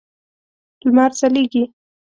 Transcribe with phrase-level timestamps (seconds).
[0.85, 1.63] لمر ځلیږی